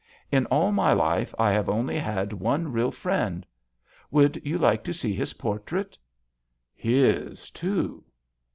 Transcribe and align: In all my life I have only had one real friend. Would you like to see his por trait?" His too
In 0.31 0.47
all 0.47 0.71
my 0.71 0.93
life 0.93 1.31
I 1.37 1.51
have 1.51 1.69
only 1.69 1.99
had 1.99 2.33
one 2.33 2.71
real 2.71 2.89
friend. 2.89 3.45
Would 4.09 4.41
you 4.43 4.57
like 4.57 4.83
to 4.85 4.95
see 4.95 5.13
his 5.13 5.33
por 5.33 5.59
trait?" 5.59 5.95
His 6.73 7.51
too 7.51 8.03